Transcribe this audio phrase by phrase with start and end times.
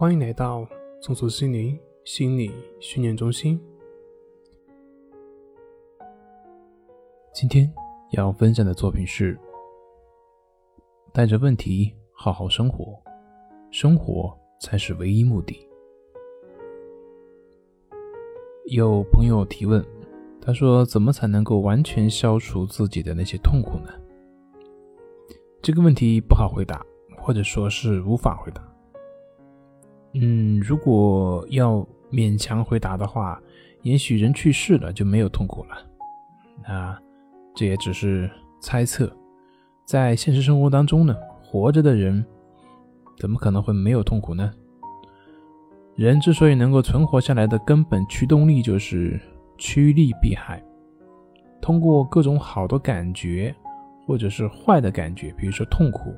[0.00, 0.66] 欢迎来到
[1.02, 3.60] 松鼠心灵心理训练中心。
[7.34, 7.70] 今天
[8.12, 9.38] 要分享的作品是：
[11.12, 12.98] 带着问题好好生活，
[13.70, 15.68] 生活才是唯一目的。
[18.70, 19.84] 有朋友提问，
[20.40, 23.92] 他说：“怎么才能够完全消除自己的那些痛苦呢？”
[25.60, 26.82] 这个问题不好回答，
[27.18, 28.66] 或者说是无法回答。
[30.12, 33.40] 嗯，如果要勉强回答的话，
[33.82, 35.76] 也许人去世了就没有痛苦了。
[36.68, 36.98] 那
[37.54, 38.28] 这也只是
[38.60, 39.10] 猜测。
[39.84, 42.24] 在现实生活当中呢，活着的人
[43.18, 44.52] 怎么可能会没有痛苦呢？
[45.94, 49.20] 人之所以能够存活下来的根本驱动力就是
[49.58, 50.62] 趋利避害，
[51.60, 53.54] 通过各种好的感觉
[54.06, 56.14] 或者是坏的感觉，比如说痛苦，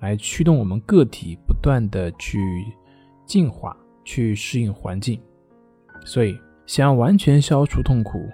[0.00, 2.64] 来驱动我们个体不断的去。
[3.26, 5.20] 进化去适应环境，
[6.04, 8.26] 所以想要完全消除痛苦，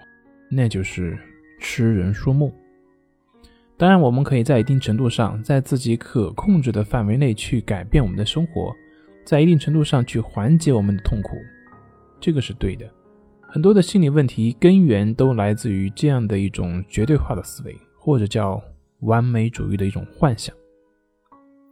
[0.51, 1.19] 那就是
[1.59, 2.53] 痴人说梦。
[3.79, 8.73] 当然，我们可以在一定程度上，在自己可控制的范围内去改变我们的生活，
[9.25, 11.37] 在一定程度上去缓解我们的痛苦，
[12.21, 12.89] 这个是对的。
[13.41, 18.63] 很多的心理问题根源都来自于这样的一种绝对化的思维，或者叫
[19.01, 20.55] 完美主义的一种幻想，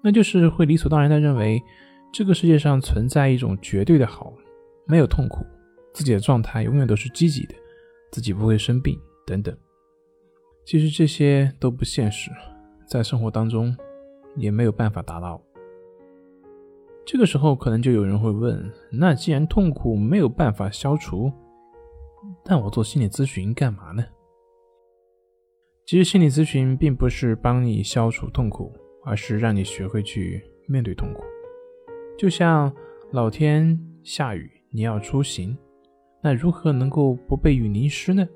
[0.03, 1.63] 那就是会理所当然的认为。
[2.13, 4.33] 这个世界上存在一种绝对的好，
[4.85, 5.45] 没有痛苦，
[5.93, 7.55] 自己的状态永远都是积极的，
[8.11, 9.57] 自己不会生病等等。
[10.65, 12.31] 其实这些都不现实，
[12.87, 13.75] 在生活当中
[14.37, 15.41] 也没有办法达到。
[17.07, 21.33] 这个时候可能就有人会问：那既然痛苦没有办法消除，
[22.45, 24.05] 那我做心理咨询干嘛呢？
[25.87, 28.73] 其实心理咨询并不是帮你消除痛苦，
[29.05, 31.23] 而是让你学会去面对痛苦。
[32.21, 32.71] 就像
[33.13, 35.57] 老天下雨，你要出行，
[36.23, 38.29] 那如何能够不被雨淋湿呢？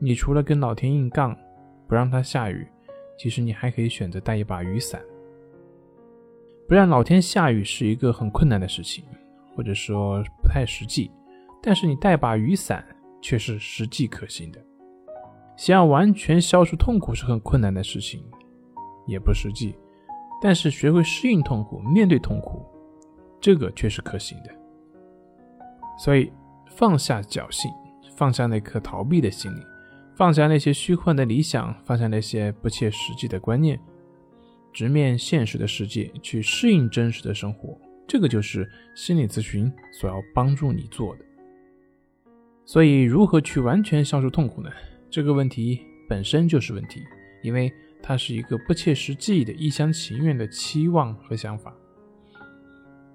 [0.00, 1.32] 你除了跟老天硬杠，
[1.86, 2.66] 不让它下雨，
[3.16, 5.00] 其实你还可以选择带一把雨伞。
[6.66, 9.04] 不让老天下雨是一个很困难的事情，
[9.54, 11.08] 或者说不太实际，
[11.62, 12.84] 但是你带把雨伞
[13.22, 14.60] 却是实际可行的。
[15.56, 18.20] 想要完全消除痛苦是很困难的事情，
[19.06, 19.76] 也不实际，
[20.42, 22.66] 但是学会适应痛苦，面对痛苦。
[23.40, 24.50] 这个却是可行的，
[25.98, 26.32] 所以
[26.70, 27.70] 放下侥幸，
[28.16, 29.60] 放下那颗逃避的心理，
[30.14, 33.78] 放下那些虚幻的理想，放下那些不切实际的观念，
[34.72, 37.78] 直面现实的世界，去适应真实的生活。
[38.08, 41.24] 这个就是心理咨询所要帮助你做的。
[42.64, 44.70] 所以，如何去完全消除痛苦呢？
[45.08, 47.00] 这个问题本身就是问题，
[47.42, 51.72] 因为它是一个不切实际的一厢情愿的期望和想法。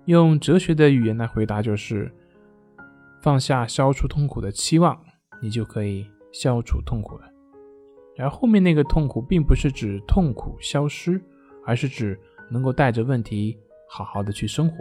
[0.05, 2.11] 用哲学的语言来回答，就是
[3.21, 4.99] 放下消除痛苦的期望，
[5.41, 7.29] 你就可以消除痛苦了。
[8.15, 11.21] 然后后面那个痛苦，并不是指痛苦消失，
[11.65, 12.19] 而是指
[12.49, 13.57] 能够带着问题
[13.87, 14.75] 好好的去生活，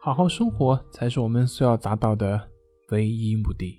[0.00, 2.40] 好好生活才是我们所要达到的
[2.90, 3.76] 唯一目的。